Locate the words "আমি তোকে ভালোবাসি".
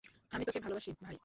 0.31-0.89